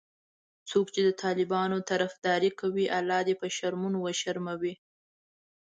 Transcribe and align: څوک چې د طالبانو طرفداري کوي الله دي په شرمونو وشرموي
څوک 0.69 0.87
چې 0.95 1.01
د 1.07 1.09
طالبانو 1.23 1.77
طرفداري 1.89 2.51
کوي 2.59 2.85
الله 2.97 3.19
دي 3.27 3.35
په 3.41 3.47
شرمونو 3.57 3.97
وشرموي 4.01 4.73